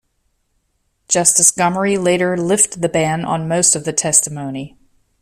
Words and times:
Justice 1.07 1.51
Gomery 1.51 2.03
later 2.03 2.35
lifted 2.35 2.81
the 2.81 2.89
ban 2.89 3.23
on 3.23 3.47
most 3.47 3.75
of 3.75 3.85
the 3.85 3.93
testimony. 3.93 4.75